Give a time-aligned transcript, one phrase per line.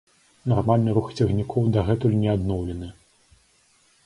[0.53, 2.87] Нармальны рух цягнікоў дагэтуль не адноўлены.